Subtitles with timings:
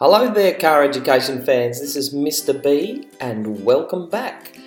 [0.00, 1.80] Hello there, car education fans.
[1.80, 2.60] This is Mr.
[2.60, 4.58] B, and welcome back.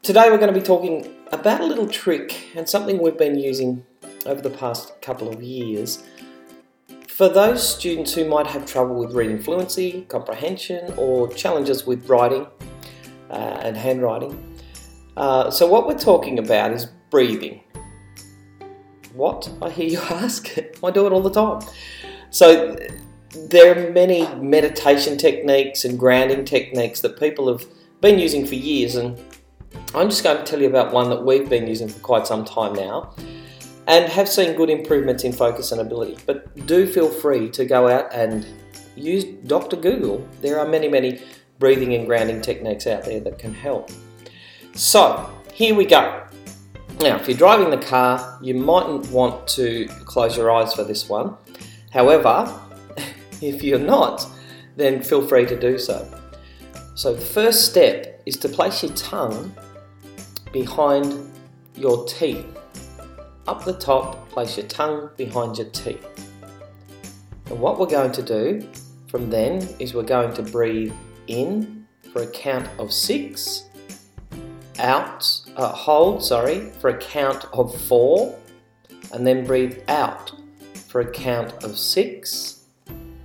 [0.00, 3.84] Today, we're going to be talking about a little trick and something we've been using
[4.24, 6.02] over the past couple of years
[7.06, 12.46] for those students who might have trouble with reading fluency, comprehension, or challenges with writing
[13.28, 14.58] uh, and handwriting.
[15.18, 17.62] Uh, so, what we're talking about is breathing.
[19.12, 19.52] What?
[19.60, 20.48] I hear you ask.
[20.82, 21.60] I do it all the time.
[22.30, 22.74] So,
[23.32, 27.66] there are many meditation techniques and grounding techniques that people have
[28.00, 29.18] been using for years, and
[29.94, 32.44] I'm just going to tell you about one that we've been using for quite some
[32.44, 33.14] time now
[33.88, 36.18] and have seen good improvements in focus and ability.
[36.26, 38.46] But do feel free to go out and
[38.94, 39.76] use Dr.
[39.76, 40.26] Google.
[40.40, 41.20] There are many, many
[41.58, 43.90] breathing and grounding techniques out there that can help.
[44.74, 46.24] So, here we go.
[47.00, 51.08] Now, if you're driving the car, you mightn't want to close your eyes for this
[51.08, 51.36] one.
[51.90, 52.60] However,
[53.42, 54.26] if you're not,
[54.76, 56.06] then feel free to do so.
[56.94, 59.54] So, the first step is to place your tongue
[60.52, 61.30] behind
[61.74, 62.46] your teeth.
[63.48, 66.06] Up the top, place your tongue behind your teeth.
[67.46, 68.68] And what we're going to do
[69.08, 70.92] from then is we're going to breathe
[71.26, 73.68] in for a count of six,
[74.78, 78.38] out, uh, hold, sorry, for a count of four,
[79.12, 80.32] and then breathe out
[80.88, 82.61] for a count of six,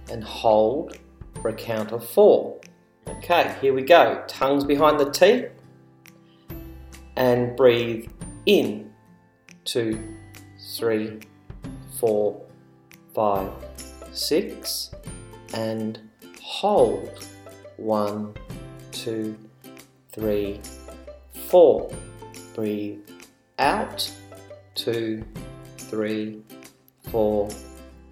[0.09, 0.97] and hold
[1.41, 2.59] for a count of four.
[3.07, 4.23] Okay, here we go.
[4.27, 5.49] Tongues behind the teeth.
[7.15, 8.09] And breathe
[8.45, 8.91] in.
[9.65, 10.15] Two,
[10.75, 11.19] three,
[11.99, 12.41] four,
[13.15, 13.51] five,
[14.11, 14.91] six.
[15.53, 15.99] And
[16.41, 17.25] hold.
[17.77, 18.33] One,
[18.91, 19.37] two,
[20.11, 20.61] three,
[21.47, 21.91] four.
[22.55, 22.99] Breathe
[23.59, 24.11] out.
[24.75, 25.25] Two,
[25.77, 26.41] three,
[27.09, 27.49] four,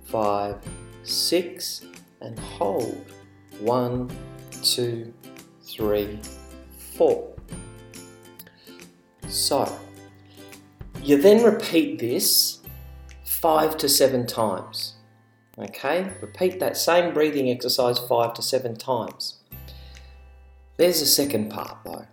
[0.06, 0.58] five,
[1.06, 1.86] six,
[2.22, 3.06] and hold.
[3.60, 4.10] One,
[4.62, 5.14] two,
[5.62, 6.20] three,
[6.96, 7.34] four.
[9.28, 9.80] So,
[11.02, 12.60] you then repeat this
[13.24, 14.96] five to seven times.
[15.58, 19.38] Okay, repeat that same breathing exercise five to seven times.
[20.78, 22.08] There's the second part though.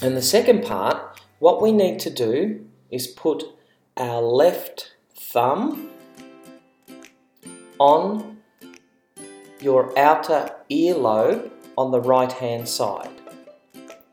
[0.00, 3.44] And the second part, what we need to do is put
[3.96, 5.90] our left thumb
[7.78, 8.38] on
[9.60, 13.10] your outer earlobe on the right hand side.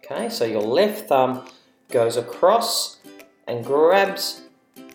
[0.03, 1.45] Okay, so your left thumb
[1.89, 2.99] goes across
[3.47, 4.41] and grabs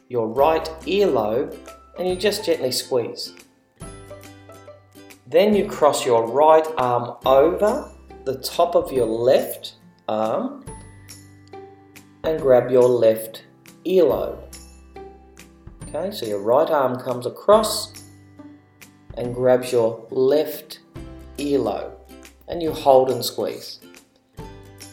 [0.09, 1.57] your right earlobe
[1.99, 3.35] and you just gently squeeze.
[5.27, 7.93] Then you cross your right arm over
[8.25, 9.75] the top of your left
[10.09, 10.65] arm
[12.25, 13.45] and grab your left
[13.85, 14.39] earlobe.
[15.85, 18.00] Okay, so your right arm comes across
[19.17, 20.81] and grabs your left
[21.39, 21.93] earlobe
[22.49, 23.81] and you hold and squeeze.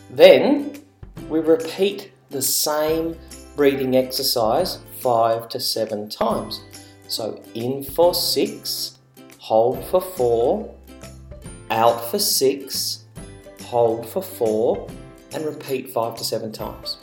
[0.09, 0.81] Then
[1.29, 3.17] we repeat the same
[3.55, 6.61] breathing exercise five to seven times.
[7.07, 8.99] So in for six,
[9.39, 10.73] hold for four,
[11.71, 13.05] out for six,
[13.63, 14.87] hold for four,
[15.33, 16.97] and repeat five to seven times.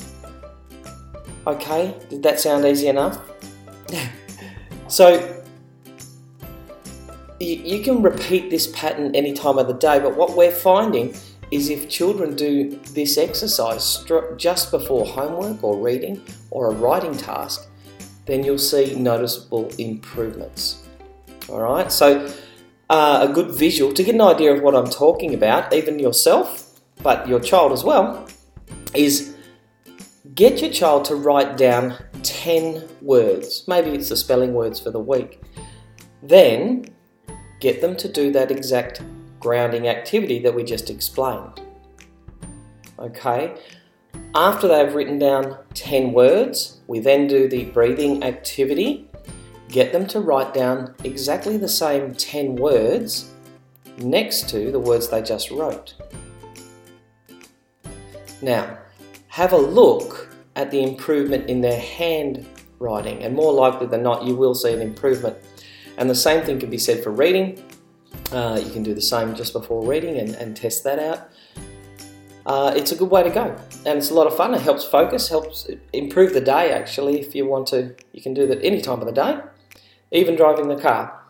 [1.47, 3.21] Okay, did that sound easy enough?
[4.89, 5.44] so
[7.41, 11.15] you, you can repeat this pattern any time of the day, but what we're finding
[11.51, 14.05] is if children do this exercise
[14.37, 17.69] just before homework or reading or a writing task,
[18.27, 20.83] then you'll see noticeable improvements.
[21.49, 22.33] All right, so
[22.89, 26.81] uh, a good visual to get an idea of what I'm talking about, even yourself,
[27.03, 28.27] but your child as well,
[28.95, 29.37] is
[30.35, 33.65] get your child to write down 10 words.
[33.69, 35.41] Maybe it's the spelling words for the week.
[36.23, 36.94] Then
[37.65, 39.01] get them to do that exact
[39.41, 41.63] grounding activity that we just explained.
[42.99, 43.57] Okay,
[44.35, 49.09] after they've written down 10 words, we then do the breathing activity.
[49.69, 53.31] Get them to write down exactly the same 10 words
[53.97, 55.95] next to the words they just wrote.
[58.43, 58.77] Now,
[59.29, 64.37] have a look at the improvement in their handwriting, and more likely than not, you
[64.37, 65.39] will see an improvement
[65.99, 67.63] and the same thing can be said for reading.
[68.33, 71.31] Uh, you can do the same just before reading and, and test that out.
[72.47, 73.57] Uh, it's a good way to go,
[73.87, 74.55] and it's a lot of fun.
[74.55, 76.73] It helps focus, helps improve the day.
[76.73, 79.41] Actually, if you want to, you can do that any time of the day,
[80.13, 81.21] even driving the car.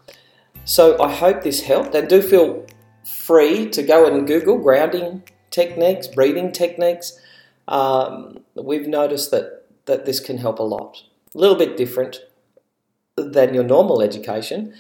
[0.64, 2.66] So I hope this helped, and do feel
[3.04, 7.18] free to go and Google grounding techniques, breathing techniques.
[7.68, 11.02] Um, we've noticed that that this can help a lot.
[11.34, 12.20] A little bit different,
[13.16, 14.74] than your normal education,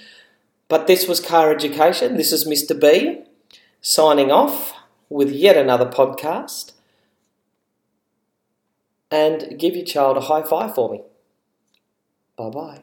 [0.68, 2.16] But this was Car Education.
[2.16, 2.74] This is Mr.
[2.78, 3.20] B
[3.80, 4.74] signing off
[5.10, 6.72] with yet another podcast.
[9.10, 11.02] And give your child a high five for me.
[12.36, 12.82] Bye bye.